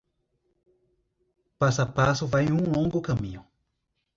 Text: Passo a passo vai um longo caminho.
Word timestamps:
Passo 1.59 1.83
a 1.83 1.85
passo 1.85 2.25
vai 2.25 2.51
um 2.51 2.71
longo 2.71 3.03
caminho. 3.03 3.45